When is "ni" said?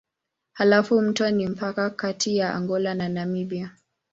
1.29-1.47